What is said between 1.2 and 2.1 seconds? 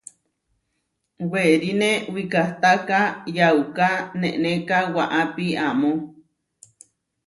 Weriné